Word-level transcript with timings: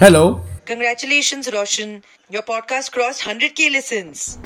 Hello. 0.00 0.42
Congratulations, 0.64 1.50
Roshan. 1.52 2.04
Your 2.30 2.42
podcast 2.42 2.92
crossed 2.92 3.22
100k 3.22 3.68
listens. 3.68 4.38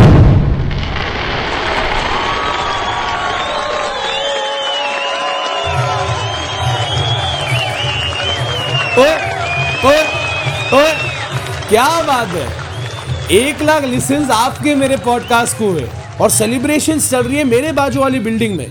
ओए, 8.98 9.12
ओए, 9.84 10.01
ओए, 10.73 10.93
क्या 11.69 11.87
बात 12.07 12.29
है 12.29 12.46
एक 13.39 13.62
लाख 13.62 13.84
लिसन्स 13.84 14.30
आपके 14.30 14.75
मेरे 14.75 14.96
पॉडकास्ट 15.05 15.59
को 15.59 15.71
हुए 15.71 15.89
और 16.21 16.30
सेलिब्रेशन 16.30 17.00
चल 17.00 17.23
रही 17.23 17.37
है 17.37 17.45
मेरे 17.45 17.73
बाजू 17.73 18.00
वाली 18.00 18.21
बिल्डिंग 18.30 18.57
में 18.57 18.66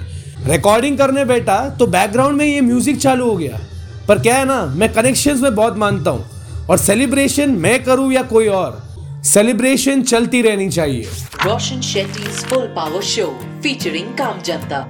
रिकॉर्डिंग 0.48 0.98
करने 0.98 1.25
बैठा 1.36 1.63
तो 1.79 1.88
बैकग्राउंड 1.98 2.38
में 2.38 2.45
ये 2.45 2.61
म्यूज़िक 2.61 2.99
चालू 2.99 3.29
हो 3.29 3.38
गया 3.38 3.59
पर 4.07 4.21
क्या 4.21 4.38
है 4.38 4.45
ना 4.45 4.63
मैं 4.76 4.93
कनेक्शंस 4.93 5.41
में 5.41 5.54
बहुत 5.55 5.77
मानता 5.77 6.12
हूँ 6.12 6.30
और 6.70 6.77
सेलिब्रेशन 6.77 7.49
मैं 7.51 7.83
करूँ 7.83 8.11
या 8.13 8.21
कोई 8.23 8.47
और? 8.47 8.81
सेलिब्रेशन 9.23 10.01
चलती 10.01 10.41
रहनी 10.41 10.70
चाहिए। 10.70 11.07
Roshan 11.45 11.81
Shetty 11.81 12.23
full 12.23 12.65
power 12.67 13.01
show 13.01 13.25
featuring 13.63 14.13
काम 14.17 14.41
जनता। 14.41 14.85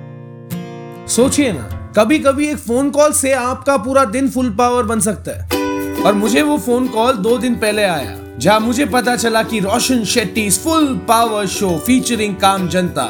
सोचिए 1.07 1.51
ना 1.51 1.93
कभी 1.97 2.19
कभी 2.19 2.47
एक 2.47 2.57
फ़ोन 2.57 2.89
कॉल 2.89 3.13
से 3.13 3.31
आपका 3.33 3.77
पूरा 3.77 4.05
दिन 4.05 4.29
फुल 4.29 4.49
पावर 4.49 4.83
बन 4.83 4.99
सकता 4.99 5.31
है। 5.31 6.03
और 6.03 6.13
मुझे 6.13 6.41
वो 6.41 6.57
फ़ोन 6.57 6.87
कॉल 6.87 7.13
दो 7.13 7.37
दिन 7.37 7.55
पहले 7.55 7.83
आया 7.83 8.17
जहाँ 8.39 8.59
मुझे 8.59 8.85
पता 8.85 9.15
चला 9.15 9.43
कि 9.43 9.59
Roshan 9.59 10.03
Shetty 10.05 10.49
full 10.49 10.87
power 11.07 11.47
show 11.47 11.77
featuring 11.77 12.35
काम 12.35 12.67
जनता 12.69 13.03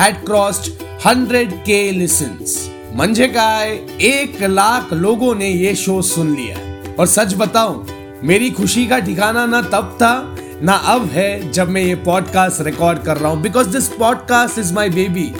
हैड 0.00 0.24
क्रॉस्ड 0.24 0.72
100 1.06 1.52
के 1.66 1.90
लिसन्स 1.90 2.58
मंजे 2.94 3.28
काय 3.28 3.70
एक 4.02 4.42
लाख 4.42 4.92
लोगों 4.92 5.34
ने 5.34 5.48
ये 5.48 5.74
शो 5.74 6.00
सुन 6.02 6.34
लिया। 6.36 6.56
और 6.94 7.06
सच 7.06 7.34
बताऊँ 7.34 7.86
मेरी 8.24 8.50
खुशी 8.50 8.86
का 8.86 8.98
ठिकाना 8.98 9.46
ना 9.46 9.60
तब 9.62 9.96
था, 10.02 10.36
ना 10.62 10.72
अब 10.72 11.04
है, 11.06 11.52
जब 11.52 11.68
मैं 11.68 11.82
ये 11.82 11.94
पॉडकास्ट 11.94 12.60
रिकॉर्ड 12.60 12.98
कर 12.98 13.16
रहा 13.16 13.30
हूँ। 13.32 13.40
Because 13.42 13.68
this 13.68 13.88
podcast 13.88 14.58
is 14.58 14.72
my 14.74 14.90
baby 14.90 15.32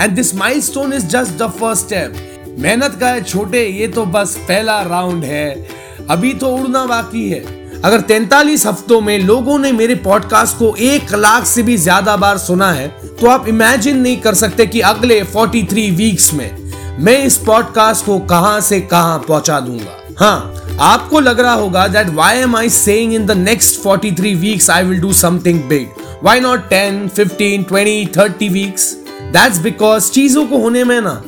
and 0.00 0.12
this 0.12 0.34
milestone 0.34 0.92
is 0.92 1.06
just 1.06 1.32
the 1.32 1.50
first 1.50 1.84
step 1.84 2.56
मेहनत 2.58 2.96
का 3.00 3.08
है 3.08 3.22
छोटे, 3.22 3.66
ये 3.66 3.88
तो 3.88 4.04
बस 4.06 4.36
पहला 4.48 4.80
राउंड 4.82 5.24
है। 5.24 5.68
अभी 6.10 6.32
तो 6.34 6.48
उड़ना 6.48 6.84
बाकी 6.86 7.28
है। 7.30 7.40
अगर 7.82 8.00
43 8.00 8.66
हफ्तों 8.66 9.00
में 9.00 9.18
लोगों 9.18 9.58
ने 9.58 9.72
मेरे 9.72 9.94
पॉडकास्ट 9.94 10.56
को 10.56 10.74
एक 10.76 11.14
लाख 11.14 11.46
से 11.46 11.62
भी 11.62 11.76
ज़्यादा 11.76 12.16
बार 12.16 12.38
सुना 12.38 12.72
है 12.72 12.88
तो 13.20 13.26
आप 13.26 13.48
इमेजिन 13.48 13.98
नहीं 13.98 14.16
कर 14.16 14.34
सकते 14.34 14.66
कि 14.66 14.80
अगले 14.80 15.22
43 15.24 15.90
वीक्स 15.90 16.32
में 16.34 16.61
मैं 17.00 17.24
इस 17.24 17.36
पॉडकास्ट 17.36 18.06
को 18.06 18.18
कहाँ 18.18 18.60
से 18.60 18.80
कहाँ 18.80 19.18
पहुँचा 19.18 19.60
दूँगा? 19.60 19.96
हाँ 20.18 20.54
आपको 20.80 21.20
लग 21.20 21.40
रहा 21.40 21.52
होगा 21.52 21.86
that 21.88 22.08
why 22.08 22.38
am 22.38 22.56
I 22.56 22.68
saying 22.68 23.14
in 23.14 23.26
the 23.26 23.30
next 23.30 23.80
43 23.80 24.34
weeks 24.34 24.70
I 24.70 24.84
will 24.84 25.00
do 25.00 25.12
something 25.12 25.62
big 25.62 25.88
why 26.24 26.40
not 26.40 26.68
10 26.68 27.08
15 27.18 27.64
20 27.72 28.16
30 28.16 28.48
weeks 28.48 28.92
that's 29.22 29.58
because 29.58 30.10
चीज़ों 30.10 30.46
को 30.46 30.58
होने 30.58 30.84
में 30.84 31.00
ना 31.00 31.22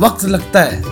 वक्त 0.00 0.24
लगता 0.24 0.60
है। 0.60 0.82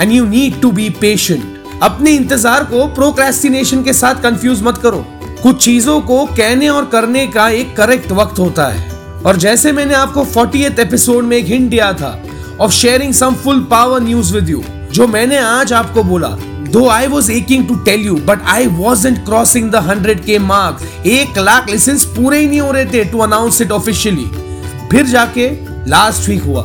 And 0.00 0.12
you 0.12 0.24
need 0.24 0.60
to 0.60 0.72
be 0.72 0.90
patient 0.90 1.64
अपने 1.82 2.10
इंतज़ार 2.10 2.64
को 2.64 2.86
प्रोक्रेस्टिनेशन 2.86 3.82
के 3.82 3.92
साथ 3.92 4.14
कंफ्यूज 4.14 4.62
मत 4.62 4.78
करो। 4.78 5.06
कुछ 5.42 5.64
चीज़ों 5.64 6.00
को 6.00 6.24
कहने 6.26 6.68
और 6.68 6.84
करने 6.84 7.26
का 7.26 7.48
एक 7.48 7.76
करेक्ट 7.76 8.12
वक्त 8.12 8.38
होता 8.38 8.66
है। 8.66 8.90
और 9.26 9.36
जैसे 9.36 9.72
मैंने 9.72 9.94
आपको 9.94 10.24
40th 10.24 10.78
एपिसोड 10.78 11.24
में 11.24 11.36
एक 11.36 11.46
हिंट 11.46 11.70
दिया 11.70 11.92
था 11.92 12.22
of 12.62 12.72
sharing 12.72 13.12
some 13.14 13.34
full 13.34 13.60
power 13.70 14.00
news 14.02 14.32
with 14.34 14.48
you 14.48 14.62
जो 14.92 15.06
मैंने 15.06 15.38
आज 15.38 15.72
आपको 15.72 16.02
बोला 16.04 16.28
दो 16.72 16.86
I 16.88 17.06
was 17.06 17.30
aching 17.32 17.66
to 17.68 17.74
tell 17.84 18.00
you 18.00 18.14
but 18.26 18.42
I 18.48 18.66
was 18.66 19.06
ant 19.06 19.18
crossing 19.24 19.70
the 19.70 19.76
hundred 19.86 20.24
के 20.24 20.38
मार्क 20.38 21.06
एक 21.06 21.38
लाख 21.38 21.70
लिसेंस 21.70 22.04
पूरे 22.16 22.38
ही 22.38 22.46
नहीं 22.46 22.60
हो 22.60 22.70
रहे 22.72 22.84
थे 22.84 23.04
टू 23.04 23.18
अनाउंस 23.18 23.60
इट 23.62 23.72
ऑफिशियली 23.72 24.26
फिर 24.90 25.06
जाके 25.06 25.48
लास्ट 25.90 26.28
वीक 26.28 26.42
हुआ। 26.42 26.64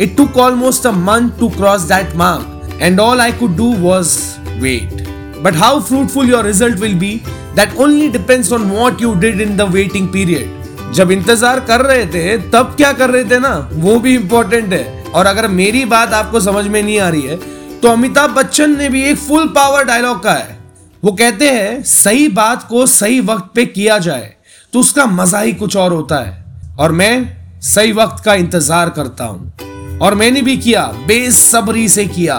It 0.00 0.16
took 0.16 0.36
almost 0.38 0.86
a 0.86 0.90
month 0.92 1.38
to 1.40 1.48
cross 1.56 1.82
that 1.92 2.16
mark 2.16 2.78
and 2.82 3.00
all 3.00 3.20
I 3.20 3.32
could 3.32 3.56
do 3.56 3.72
was 3.78 4.18
wait 4.60 5.06
but 5.42 5.56
how 5.56 5.80
fruitful 5.80 6.30
your 6.30 6.44
result 6.44 6.80
will 6.80 6.94
be 6.98 7.20
that 7.56 7.76
only 7.80 8.08
depends 8.08 8.52
on 8.52 8.70
what 8.70 9.02
you 9.02 9.14
did 9.14 9.40
in 9.40 9.56
the 9.56 9.72
waiting 9.72 10.08
period 10.08 10.56
जब 10.94 11.10
इंतज़ार 11.10 11.60
कर 11.60 11.80
रहे 11.80 12.04
थे, 12.06 12.36
तब 12.50 12.74
क्या 12.76 12.92
कर 12.92 13.10
रहे 13.10 13.24
थे 13.24 13.38
ना? 13.38 13.68
वो 13.72 13.98
भी 14.00 14.14
इंपॉर्टेंट 14.14 14.72
है। 14.72 14.97
और 15.10 15.26
अगर 15.26 15.48
मेरी 15.50 15.84
बात 15.86 16.12
आपको 16.14 16.40
समझ 16.40 16.64
में 16.66 16.82
नहीं 16.82 16.98
आ 17.00 17.08
रही 17.08 17.22
है 17.22 17.36
तो 17.80 17.88
अमिताभ 17.88 18.30
बच्चन 18.32 18.76
ने 18.78 18.88
भी 18.88 19.02
एक 19.04 19.16
फुल 19.18 19.46
पावर 19.48 19.84
डायलॉग 19.84 20.22
का 20.22 20.32
है। 20.32 20.56
वो 21.02 21.12
कहते 21.12 21.50
हैं, 21.50 21.82
सही 21.82 22.28
बात 22.30 22.66
को 22.68 22.86
सही 22.88 23.20
वक्त 23.22 23.50
पे 23.54 23.64
किया 23.66 23.98
जाए 24.00 24.34
तो 24.72 24.80
उसका 24.80 25.06
मज़ा 25.06 25.40
ही 25.40 25.52
कुछ 25.52 25.76
और 25.76 25.92
होता 25.92 26.18
है। 26.18 26.76
और 26.78 26.92
मैं 26.92 27.60
सही 27.64 27.92
वक्त 27.92 28.22
का 28.24 28.34
इंतज़ार 28.34 28.90
करता 28.90 29.24
हूँ। 29.24 29.98
और 29.98 30.14
मैंने 30.14 30.42
भी 30.42 30.56
किया, 30.56 30.82
बेसब्री 31.06 31.88
से 31.88 32.04
किया। 32.06 32.36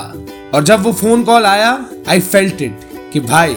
और 0.53 0.63
जब 0.63 0.84
वो 0.84 0.91
फ़ोन 0.94 1.24
कॉल 1.24 1.46
आया 1.46 1.72
आई 2.09 2.19
फेल्ट 2.19 2.62
इट 2.62 2.80
कि 3.13 3.19
भाई, 3.19 3.53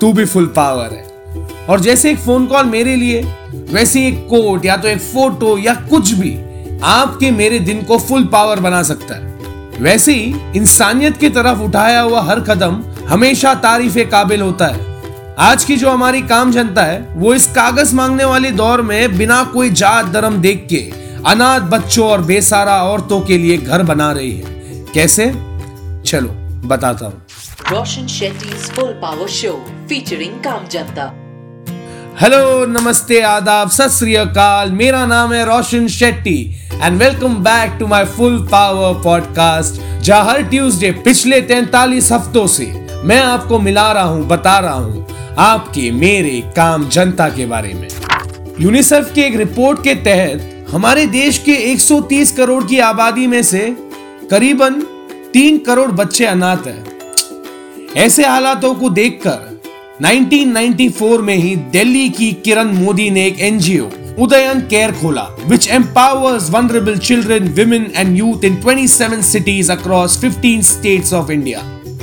तू 0.00 0.12
भी 0.12 0.24
फुल 0.24 0.46
पावर 0.56 0.92
है। 0.92 1.66
और 1.66 1.80
जैसे 1.80 2.10
एक 2.10 2.18
फ़ोन 2.18 2.46
कॉल 2.46 2.66
मेरे 2.66 2.96
लिए, 2.96 3.22
वैसे 3.70 4.06
एक 4.08 4.26
कोट 4.28 4.64
या 4.64 4.76
तो 4.76 4.88
एक 4.88 5.00
फ़ोटो 5.02 5.56
या 5.58 5.74
कुछ 5.90 6.12
भी। 6.12 6.30
आपके 6.84 7.30
मेरे 7.30 7.58
दिन 7.58 7.82
को 7.82 7.98
फुल 7.98 8.24
पावर 8.24 8.60
बना 8.60 8.82
सकता 8.82 9.14
है। 9.14 9.80
वैसे 9.80 10.12
ही 10.12 10.34
इंसानियत 10.56 11.16
की 11.16 11.28
तरफ़ 11.28 11.58
उठाया 11.58 12.00
हुआ 12.00 12.20
हर 12.22 12.40
कदम 12.40 12.82
हमेशा 13.08 13.54
तारीफ़ 13.54 13.98
काबिल 13.98 14.40
होता 14.40 14.66
है। 14.66 14.88
आज 15.38 15.64
की 15.64 15.76
जो 15.76 15.90
हमारी 15.90 16.22
काम 16.22 16.52
जनता 16.52 16.82
है 16.82 17.06
वो 17.16 17.34
इस 17.34 17.46
कागज़ 17.46 17.94
मांगने 17.94 18.24
वाले 18.24 18.50
दौर 18.50 18.82
में 18.82 19.18
बिना 19.18 19.42
कोई 19.44 19.70
जात 19.70 20.06
धर्म 20.06 20.40
देख 20.40 20.66
के 20.70 20.92
अनाथ 21.26 21.60
बच्चों 21.60 22.08
और 22.08 22.22
बेसारा 22.22 22.82
औरतों 22.82 23.20
के 23.20 23.38
लिए 23.38 23.56
घर 23.56 23.82
बना 23.82 24.12
रही 24.12 24.32
है। 24.32 24.84
कैसे? 24.94 25.26
चलो 26.06 26.28
बताता 26.68 27.06
हूँ। 27.06 27.22
Roshan 27.70 28.06
Shetty 28.06 28.48
full 28.48 28.92
power 29.02 29.28
show 29.28 29.52
featuring 29.88 30.34
काम 30.34 30.68
जनता। 30.68 31.12
हेलो 32.20 32.66
नमस्ते 32.66 33.20
आदाब 33.20 33.70
सत 33.70 33.88
श्री 33.88 34.14
अकाल। 34.14 34.70
मेरा 34.70 35.06
नाम 35.06 35.32
है 35.32 35.44
Roshan 35.44 35.86
Shetty. 35.88 36.56
And 36.82 37.02
welcome 37.02 37.34
back 37.34 37.70
to 37.80 37.86
my 37.86 38.04
full 38.04 38.38
power 38.52 39.02
podcast 39.02 39.80
जहाँ 40.02 40.24
हर 40.24 40.42
ट्यूसडे 40.42 40.90
पिछले 40.92 41.40
43 41.42 42.10
हफ्तों 42.12 42.46
से 42.46 42.66
मैं 43.04 43.18
आपको 43.20 43.58
मिला 43.58 43.92
रहा 43.92 44.02
हूँ, 44.02 44.26
बता 44.26 44.58
रहा 44.58 44.72
हूँ 44.72 45.06
आपके 45.38 45.90
मेरे 45.90 46.40
काम 46.56 46.88
जनता 46.88 47.28
के 47.28 47.46
बारे 47.46 47.74
में। 47.74 47.88
यूनिसेफ 48.60 49.12
की 49.14 49.20
एक 49.20 49.36
रिपोर्ट 49.36 49.84
के 49.84 49.94
तहत 49.94 50.66
हमारे 50.70 51.06
देश 51.06 51.38
के 51.38 51.56
130 51.74 52.30
करोड़ 52.30 52.64
की 52.64 52.78
आबादी 52.78 53.26
में 53.26 53.42
से 53.42 53.76
करीबन 54.30 54.80
तीन 55.32 55.58
करोड़ 55.58 55.90
बच्चे 55.90 56.24
अनाथ 56.24 56.66
हैं। 56.66 56.84
ऐसे 57.96 58.26
हालातों 58.26 58.74
को 58.74 58.90
देखकर 58.90 59.60
1994 60.04 61.20
में 61.20 61.36
ही 61.36 61.56
दिल्ली 61.56 62.08
की 62.08 62.32
किरण 62.32 62.68
मोदी 62.74 63.10
ने 63.10 63.26
एक 63.26 63.40
एनजीओ 63.40 63.90
उदयन 64.20 64.60
केयर 64.60 64.92
खोला 64.92 65.22
which 65.46 65.68
empowers 65.68 66.50
vulnerable 66.50 66.96
children 66.98 67.48
women 67.48 67.92
and 67.96 68.16
youth 68.18 68.44
in 68.44 68.56
27 68.62 69.22
cities 69.22 69.72
across 69.72 70.20
15 70.24 70.62
states 70.62 71.12
of 71.12 71.30
India 71.32 71.60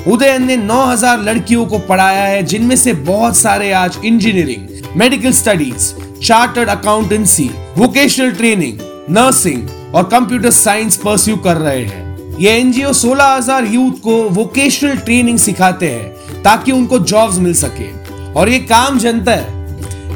Udayan 0.08 0.46
ने 0.46 0.56
9000 0.58 1.20
लड़कियों 1.20 1.66
को 1.66 1.80
पढ़ाया 1.80 2.24
है, 2.24 2.44
जिनमें 2.44 2.76
से 2.76 2.94
बहुत 2.94 3.38
सारे 3.38 3.72
आज 3.72 3.98
engineering 4.06 4.98
medical 4.98 5.32
studies 5.32 5.94
chartered 6.22 6.70
accountancy 6.70 7.50
vocational 7.78 8.32
training 8.32 8.80
nursing 9.10 9.96
और 9.96 10.04
कंप्यूटर 10.04 10.52
साइंस 10.52 10.98
परस्यू 10.98 11.36
कर 11.38 11.58
रहे 11.58 11.84
हैं। 11.84 12.38
ये 12.40 12.52
एनजीओ 12.52 12.94
16000 12.94 13.68
यूथ 13.74 14.00
को 14.04 14.18
वोकेशनल 14.30 14.98
ट्रेनिंग 14.98 15.38
सिखाते 15.40 15.90
हैं, 15.90 16.42
ताकि 16.44 16.72
उनको 16.72 17.00
जॉब्स 17.00 17.38
मिल 17.38 17.54
सके। 17.54 17.92
और 18.34 18.50
ये 18.50 18.60
काम 18.60 19.00
जनता 19.00 19.32
है। 19.32 19.57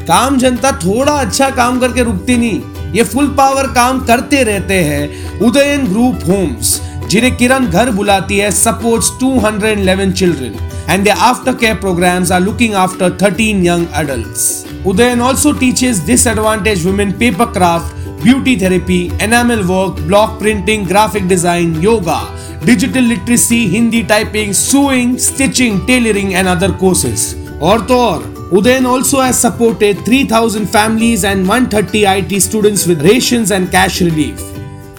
काम 0.06 0.38
जनता 0.38 0.72
थोड़ा 0.84 1.12
अच्छा 1.14 1.50
काम 1.50 1.78
करके 1.80 2.02
रुकती 2.02 2.36
नहीं। 2.36 2.92
ये 2.92 3.02
फुल 3.04 3.28
पावर 3.36 3.66
काम 3.74 4.00
करते 4.06 4.42
रहते 4.44 4.74
हैं। 4.84 5.38
उदयन 5.40 5.86
ग्रुप 5.86 6.28
होम्स 6.28 6.80
जिन्हें 7.08 7.36
किरण 7.36 7.66
घर 7.66 7.90
बुलाती 7.90 8.38
है 8.38 8.50
supports 8.50 9.10
211 9.22 10.12
children 10.12 10.54
and 10.90 11.04
the 11.04 11.08
aftercare 11.54 11.74
programmes 11.76 12.32
are 12.32 12.40
looking 12.40 12.74
after 12.74 13.16
13 13.18 13.64
young 13.66 13.86
adults 14.00 14.44
Udayan 14.86 15.20
also 15.22 15.52
teaches 15.60 16.04
disadvantage 16.06 16.86
women 16.86 17.12
paper 17.18 17.52
craft 17.52 18.00
beauty 18.22 18.56
therapy 18.60 19.00
enamel 19.22 19.62
work 19.66 20.00
block 20.00 20.38
printing 20.38 20.86
graphic 20.86 21.28
design 21.28 21.80
yoga 21.82 22.20
digital 22.64 23.04
literacy 23.04 23.64
Hindi 23.68 24.02
typing 24.10 24.52
sewing 24.54 25.16
stitching 25.18 25.80
tailoring 25.86 26.32
and 26.32 26.48
other 26.48 26.72
courses 26.80 27.34
और 27.62 27.80
तो 27.80 27.98
और। 27.98 28.31
Udayan 28.52 28.84
also 28.84 29.20
has 29.20 29.38
supported 29.38 30.04
3000 30.04 30.66
families 30.66 31.24
and 31.24 31.48
130 31.48 32.04
IT 32.06 32.38
students 32.38 32.86
with 32.86 33.00
rations 33.02 33.50
and 33.50 33.70
cash 33.70 34.00
relief. 34.02 34.40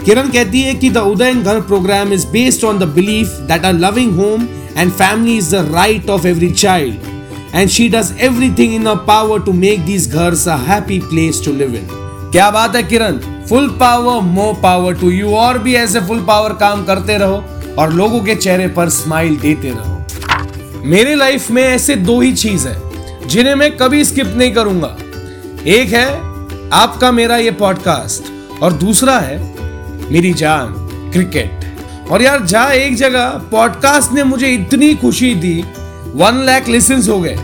किरण 0.06 0.30
कहती 0.30 0.62
है 0.62 0.74
कि 0.76 0.90
the 0.90 0.98
Udayan 1.10 1.44
Ghar 1.44 1.60
programme 1.68 2.14
is 2.14 2.26
based 2.28 2.64
on 2.66 2.80
the 2.80 2.84
belief 2.96 3.28
that 3.52 3.66
a 3.66 3.72
loving 3.72 4.16
home 4.20 4.48
and 4.82 4.94
family 4.94 5.36
is 5.40 5.50
the 5.54 5.60
right 5.74 6.10
of 6.14 6.26
every 6.26 6.50
child. 6.62 7.10
and 7.54 7.72
she 7.74 7.84
does 7.88 8.08
everything 8.28 8.72
in 8.76 8.90
her 8.90 8.96
power 9.10 9.36
to 9.48 9.54
make 9.56 9.84
these 9.90 10.08
ghars 10.14 10.46
a 10.54 10.56
happy 10.62 10.98
place 11.04 11.42
to 11.48 11.54
live 11.60 11.76
in. 11.82 11.92
क्या 12.32 12.50
बात 12.52 12.76
है 12.76 12.82
Kiran 12.84 13.18
full 13.50 13.68
power 13.80 14.22
more 14.30 14.54
power 14.64 14.96
to 15.02 15.10
you 15.10 15.36
और 15.42 15.58
भी 15.68 15.76
ऐसे 15.76 16.02
full 16.08 16.24
power 16.28 16.54
काम 16.64 16.84
करते 16.86 17.18
रहो 17.26 17.44
और 17.80 17.94
लोगों 17.94 18.24
के 18.26 18.36
चेहरे 18.36 18.68
पर 18.80 18.90
स्माइल 18.98 19.38
देते 19.46 19.74
रहो 19.76 20.82
मेरे 20.96 21.16
लाइफ 21.16 21.50
में 21.52 21.64
ऐसे 21.64 21.96
दो 22.10 22.20
ही 22.22 22.34
चीज़ 22.36 22.68
है 22.68 22.93
जिन्हें 23.28 23.56
मैं 23.56 23.78
कभी 23.78 24.06
स्किप 24.06 24.28
नहीं 24.28 24.54
करूँगा। 24.54 24.98
एक 25.68 25.94
है, 25.94 26.08
आपका 26.74 27.12
मेरा 27.12 27.38
ये 27.38 27.52
पॉडकास्ट, 27.52 28.24
और 28.64 28.74
दूसरा 28.74 29.20
है, 29.20 29.56
मेरी 30.12 30.34
जान, 30.34 30.68
क्रिकेट। 31.14 31.60
और 32.12 32.22
यार, 32.22 32.46
जहाँ 32.46 32.70
एक 32.70 32.96
जगह 32.96 33.30
पॉडकास्ट 33.30 34.12
ने 34.12 34.24
मुझे 34.24 34.48
इतनी 34.48 34.96
खुशी 34.96 35.36
दी, 35.36 35.64
वन 36.16 36.44
लाख 36.46 36.68
लिसन 36.68 37.12
हो 37.12 37.22
गए। 37.22 37.36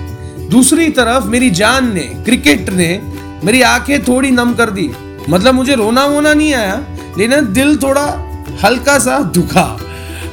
दूसरी 0.52 0.90
तरफ़, 0.90 1.26
मेरी 1.26 1.50
जान 1.50 1.94
ने, 1.94 2.00
क्रिकेट 2.00 2.70
ने, 2.70 3.02
मेरी 3.44 3.62
आँखें 3.62 4.04
थोड़ी 4.04 4.32
नम 4.32 4.54
कर 4.54 4.70
दी। 4.70 4.92
मतलब 5.30 5.54
मुझे 5.54 5.76
रोना 5.76 6.06
वोना 6.06 6.34
नहीं 6.34 6.54
आया, 6.54 6.82
लेकिन 7.18 7.54
दिल 7.54 7.78
थोड़ा 7.78 8.26
हल्का 8.64 9.00
सा 9.00 9.20
दुखा। 9.20 9.80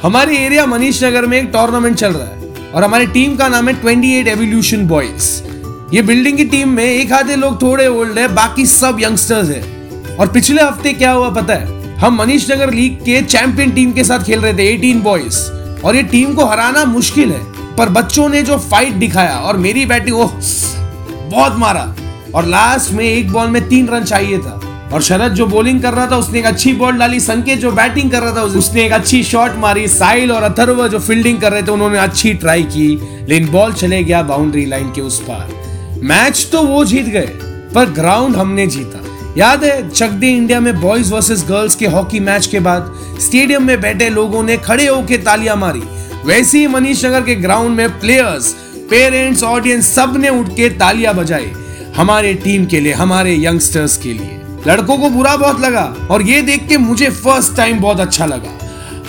हमारे 0.03 0.37
एरिया 0.37 0.65
मनीष 0.65 1.03
नगर 1.03 1.25
में 1.25 1.37
एक 1.37 1.49
टूर्नामेंट 1.53 1.95
चल 1.95 2.11
रहा 2.11 2.27
है। 2.27 2.36
और 2.77 2.83
हमारी 2.83 3.05
टीम 3.07 3.35
का 3.35 3.47
नाम 3.47 3.69
है 3.69 3.73
28 3.75 4.27
एवोल्यूशन 4.27 4.85
बॉयज़ 4.87 5.29
ये 5.95 6.01
बिल्डिंग 6.01 6.37
की 6.37 6.43
टीम 6.45 6.69
में 6.69 6.83
एक 6.83 7.11
आधे 7.11 7.35
लोग 7.35 7.61
थोड़े 7.61 7.87
ओल्ड 7.87 8.17
है, 8.19 8.27
बाकी 8.27 8.65
सब 8.65 8.97
यंगस्टर्स 8.99 9.49
है। 9.49 9.61
और 10.19 10.27
पिछले 10.27 10.61
हफ़्ते 10.61 10.93
क्या 10.93 11.11
हुआ 11.11 11.29
पता 11.29 11.53
है? 11.53 11.95
हम 11.97 12.15
मनीष 12.15 12.51
नगर 12.51 12.73
लीग 12.73 12.97
के 12.97 13.21
चैंपियन 13.21 13.71
टीम 13.71 13.91
के 13.91 14.03
साथ 14.03 14.19
खेल 14.19 14.39
रहे 14.39 14.53
थे 14.53 14.67
18 14.73 15.01
बॉयज़ 15.03 15.39
और 15.81 15.95
ये 15.95 16.03
टीम 16.03 16.33
को 16.33 16.45
हराना 16.45 16.85
मुश्किल 16.85 17.31
है, 17.31 17.43
पर 17.75 17.89
बच्चों 17.89 18.29
ने 18.29 18.41
जो 18.41 18.57
फाइट 18.59 18.93
दिखाया 18.95 19.37
और 19.39 19.57
मेरी 19.57 19.85
बैटिंग 19.85 20.17
ओह, 20.17 20.31
बहुत 21.31 21.59
मारा। 21.59 21.95
और 22.35 22.45
लास्ट 22.45 22.91
में 22.91 23.05
एक 23.05 23.31
बॉल 23.31 23.47
में 23.47 23.67
तीन 23.69 23.87
रन 23.87 24.03
चाहिए 24.03 24.37
था। 24.37 24.59
और 24.93 25.01
शरद 25.01 25.33
जो 25.33 25.45
बॉलिंग 25.45 25.81
कर 25.81 25.93
रहा 25.93 26.05
था, 26.11 26.17
उसने 26.17 26.39
एक 26.39 26.45
अच्छी 26.45 26.73
बॉल 26.73 26.97
डाली, 26.97 27.19
संकेत 27.19 27.59
जो 27.59 27.71
बैटिंग 27.71 28.11
कर 28.11 28.21
रहा 28.21 28.35
था 28.35 28.41
उसने 28.41 28.85
एक 28.85 28.91
अच्छी 28.91 29.23
शॉट 29.23 29.55
मारी 29.57 29.87
साइल 29.87 30.31
और 30.31 30.43
अथर्व 30.43 30.87
जो 30.87 30.99
फील्डिंग 30.99 31.41
कर 31.41 31.51
रहे 31.51 31.61
थे, 31.61 31.71
उन्होंने 31.71 31.97
अच्छी 31.97 32.33
ट्राई 32.33 32.63
की, 32.63 32.87
लेकिन 33.29 33.49
बॉल 33.51 33.73
चले 33.73 34.03
गया 34.03 34.21
बाउंड्री 34.21 34.65
लाइन 34.65 34.91
के 34.91 35.01
उस 35.01 35.19
पार। 35.19 35.99
मैच 36.03 36.47
तो 36.51 36.63
वो 36.63 36.85
जीत 36.85 37.05
गए, 37.05 37.27
पर 37.75 37.89
ग्राउंड 37.89 38.35
हमने 38.35 38.67
जीता। 38.67 39.03
याद 39.37 39.63
है, 39.63 39.89
चकदे 39.89 40.27
इंडिया 40.27 40.59
में 40.59 40.81
बॉयज़ 40.81 41.13
वर्सेस 41.13 41.45
गर्ल्स 41.49 41.75
के 41.75 41.87
हॉकी 41.87 42.19
मैच 42.19 42.47
के 42.47 42.59
बाद 42.59 42.93
स्टेडियम 43.21 43.63
में 43.63 43.81
बैठे 43.81 44.09
लोगों 44.09 44.43
ने 44.43 44.57
खड़े 44.57 44.87
होकर 44.87 45.21
तालियाँ 45.21 45.55
मारी। 45.55 45.81
वैसे 46.25 46.59
ही 46.59 46.67
मनीष 46.67 47.05
नगर 47.05 47.21
के 47.21 47.35
ग्राउंड 47.35 47.75
में 47.75 47.99
प्लेयर्स 47.99 48.51
पेरेंट्स 48.89 49.43
ऑडियंस 49.43 49.93
सबने 49.95 50.29
उठ 50.29 50.49
के 50.49 50.69
तालियाँ 50.69 51.13
बजाई। 51.15 51.51
हमारे 51.97 52.33
टीम 52.33 52.65
के 52.65 52.79
लिए, 52.79 52.93
हमारे 52.93 53.35
यंगस्टर्स 53.35 53.97
के 53.97 54.13
लिए। 54.13 54.36
लड़कों 54.67 54.97
को 54.97 55.09
बुरा 55.09 55.35
बहुत 55.37 55.59
लगा 55.61 55.83
और 56.11 56.21
ये 56.21 56.41
देख 56.41 56.67
के 56.67 56.77
मुझे 56.79 57.09
फ़र्स्ट 57.09 57.55
टाइम 57.57 57.79
बहुत 57.79 57.99
अच्छा 57.99 58.25
लगा। 58.25 58.57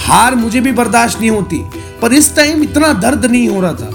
हार 0.01 0.35
मुझे 0.35 0.61
भी 0.61 0.73
बर्दाश्त 0.73 1.21
नहीं 1.21 1.31
होती, 1.31 1.59
पर 2.03 2.13
इस 2.15 2.35
टाइम 2.37 2.63
इतना 2.63 2.93
दर्द 2.95 3.25
नहीं 3.27 3.49
हो 3.49 3.61
रहा 3.61 3.73
था, 3.73 3.91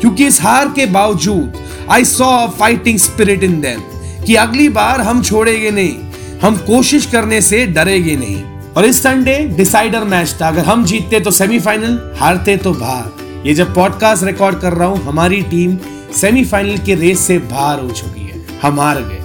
क्योंकि 0.00 0.26
इस 0.26 0.40
हार 0.42 0.68
के 0.68 0.86
बावजूद 0.88 1.62
I 1.90 2.04
saw 2.04 2.46
fighting 2.58 2.98
spirit 2.98 3.44
in 3.44 3.60
them 3.60 3.80
कि 4.24 4.34
अगली 4.36 4.68
बार 4.70 5.00
हम 5.00 5.22
छोड़ेंगे 5.22 5.70
नहीं, 5.70 5.96
हम 6.42 6.56
कोशिश 6.66 7.06
करने 7.06 7.40
से 7.42 7.64
डरेंगे 7.68 8.16
नहीं। 8.16 8.42
और 8.72 8.84
इस 8.84 9.02
संडे 9.02 9.38
डिसाइडर 9.56 10.04
मैच 10.04 10.36
था, 10.40 10.48
अगर 10.48 10.64
हम 10.64 10.84
जीतते 10.84 11.20
तो 11.20 11.30
सेमीफाइनल 11.32 12.00
हारते 12.18 12.56
तो 12.56 12.72
बाहर 12.74 13.44
ये 13.46 13.54
जब 13.54 13.74
पॉडकास्ट 13.74 14.24
रिकॉर्ड 14.24 14.60
कर 14.60 14.72
रहा 14.72 14.88
हूँ, 14.88 15.02
हमारी 15.04 15.40
टीम 15.42 15.76
सेमीफाइनल 16.16 16.78
के 16.78 16.94
रेस 16.96 17.20
से 17.20 17.38
बाहर 17.40 17.80
हो 17.80 17.90
चुकी 17.90 18.20
है, 18.22 18.44
हम 18.62 18.80
हार 18.80 19.02
गए। 19.02 19.22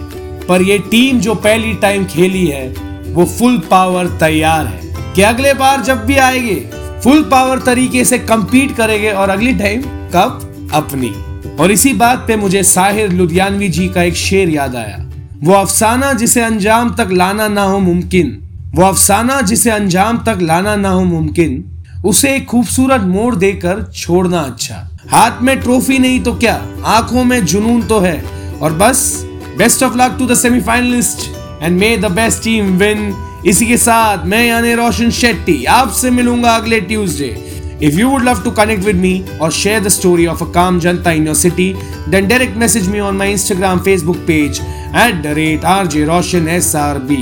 पर 0.51 0.61
ये 0.61 0.77
टीम 0.77 1.19
जो 1.19 1.35
पहली 1.35 1.73
टाइम 1.73 2.05
खेली 2.05 2.47
है, 2.47 2.67
वो 3.07 3.25
फुल 3.25 3.57
पावर 3.57 4.07
तैयार 4.07 4.65
है। 4.65 4.81
कि 5.15 5.21
अगले 5.21 5.53
बार 5.53 5.81
जब 5.81 6.05
भी 6.05 6.17
आएँगे 6.17 6.55
फुल 7.03 7.23
पावर 7.23 7.59
तरीके 7.59 8.05
से 8.05 8.19
कंपीट 8.19 8.75
करेंगे 8.75 9.11
और 9.11 9.29
अगली 9.29 9.53
टाइम 9.53 9.81
कब 9.81 10.69
अपनी। 10.73 11.15
और 11.59 11.71
इसी 11.71 11.93
बात 11.93 12.25
पे 12.27 12.35
मुझे 12.35 12.63
साहिर 12.63 13.11
लुधियानवी 13.11 13.69
जी 13.69 13.87
का 13.87 14.03
एक 14.03 14.15
शेर 14.15 14.49
याद 14.49 14.75
आया। 14.75 15.09
वो 15.43 15.53
अफसाना 15.53 16.13
जिसे 16.13 16.41
अंजाम 16.41 16.95
तक 16.95 17.07
लाना 17.11 17.47
ना 17.47 17.63
हो 17.63 17.79
मुमकिन, 17.79 18.41
वो 18.75 18.85
अफसाना 18.85 19.41
जिसे 19.41 19.71
अंजाम 19.71 20.17
तक 20.17 20.37
लाना 20.41 20.75
ना 20.75 20.89
हो 20.89 21.05
मुमकिन, 21.05 21.83
उसे 22.05 22.35
एक 22.35 22.45
खूबसूरत 22.45 23.01
मोड़ 23.01 23.35
देकर 23.35 23.91
छोड़ना 23.95 24.39
अच्छा। 24.39 24.89
हाथ 25.11 25.31
में 25.41 25.59
ट्रॉफी 25.59 25.99
नहीं 25.99 26.19
तो 26.19 26.33
क्या? 26.33 26.65
आँखों 26.85 27.23
में 27.23 27.45
जुनून 27.45 27.81
तो 27.81 27.99
है। 27.99 28.23
और 28.61 28.73
बस 28.73 29.30
best 29.61 29.83
of 29.83 29.97
luck 29.97 30.15
to 30.19 30.25
the 30.27 30.37
semifinalist 30.37 31.29
and 31.63 31.79
may 31.79 31.95
the 31.97 32.11
best 32.13 32.43
team 32.43 32.75
win 32.77 33.13
इसी 33.47 33.65
के 33.65 33.77
साथ 33.77 34.25
मैं 34.25 34.45
यानी 34.45 34.73
रोशन 34.75 35.09
शेट्टी 35.21 35.63
आपसे 35.75 36.11
मिलूँगा 36.11 36.55
अगले 36.55 36.79
Tuesday 36.81 37.33
If 37.81 37.95
you 37.97 38.09
would 38.09 38.21
love 38.21 38.43
to 38.43 38.51
connect 38.51 38.83
with 38.83 38.97
me 38.97 39.11
or 39.39 39.49
share 39.49 39.79
the 39.79 39.89
story 39.89 40.27
of 40.27 40.41
a 40.41 40.45
calm 40.47 40.79
janta 40.79 41.15
in 41.15 41.25
your 41.25 41.33
city, 41.35 41.65
then 42.07 42.27
direct 42.27 42.55
message 42.55 42.87
me 42.87 42.99
on 42.99 43.17
my 43.17 43.25
Instagram, 43.27 43.79
Facebook 43.79 44.19
page 44.27 44.59
at 44.95 45.23
the 45.23 45.33
rate 45.33 45.65
RJ 45.71 46.05
Roshan 46.07 46.51
SRB. 46.57 47.17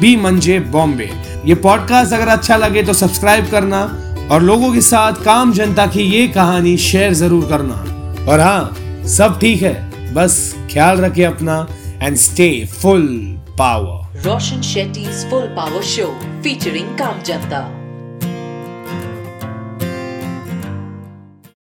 B 0.00 0.14
मंजे 0.16 0.58
बॉम्बे 0.70 1.08
ये 1.44 1.54
podcast 1.64 2.12
अगर 2.12 2.28
अच्छा 2.28 2.56
लगे 2.56 2.82
तो 2.82 2.92
subscribe 2.92 3.50
करना 3.50 3.82
और 4.30 4.42
लोगों 4.42 4.72
के 4.74 4.80
साथ 4.82 5.24
काम 5.24 5.52
जनता 5.52 5.86
की 5.86 6.02
ये 6.02 6.26
कहानी 6.28 6.76
शेयर 6.78 7.12
ज़रूर 7.14 7.48
करना 7.48 7.74
और 8.30 8.40
हाँ 8.40 9.04
सब 9.08 9.38
ठीक 9.40 9.62
है 9.62 9.85
बस 10.14 10.54
ख्याल 10.72 11.00
रखे 11.00 11.24
अपना 11.24 11.66
and 12.02 12.16
stay 12.16 12.48
full 12.66 13.06
power 13.58 14.20
Roshan 14.26 14.60
Shetty's 14.62 15.30
full 15.30 15.46
power 15.56 15.82
show 15.82 16.06
featuring 16.42 16.96
काम 16.98 17.22
जनता। 17.22 17.85